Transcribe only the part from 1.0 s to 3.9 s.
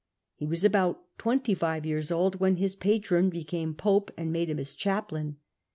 twenty five years old when his patron became